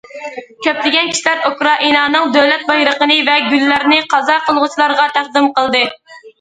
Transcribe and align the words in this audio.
كۆپلىگەن 0.67 1.11
كىشىلەر 1.11 1.43
ئۇكرائىنانىڭ 1.49 2.33
دۆلەت 2.39 2.65
بايرىقىنى 2.71 3.19
ۋە 3.29 3.37
گۈللەرنى 3.53 4.03
قازا 4.17 4.41
قىلغۇچىلارغا 4.49 5.09
تەقدىم 5.21 5.55
قىلدى. 5.61 5.87